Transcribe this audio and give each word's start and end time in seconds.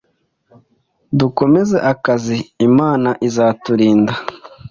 dukomeze 1.19 1.77
akazi 1.91 2.37
Imana 2.67 3.09
izaturinda” 3.27 4.13